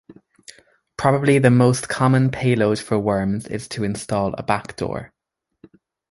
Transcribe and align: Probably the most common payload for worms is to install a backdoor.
Probably 0.97 1.37
the 1.37 1.51
most 1.51 1.87
common 1.87 2.31
payload 2.31 2.79
for 2.79 2.97
worms 2.97 3.45
is 3.45 3.67
to 3.67 3.83
install 3.83 4.33
a 4.33 4.41
backdoor. 4.41 5.13